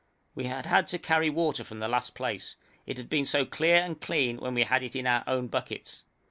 [0.33, 2.55] We had had to carry water from the last place.
[2.87, 6.05] It had been so clear and clean when we had it in our own buckets.